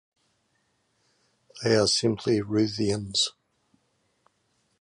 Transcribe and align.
They 1.61 1.75
are 1.75 1.85
simply 1.85 2.41
Ruthenians. 2.41 3.33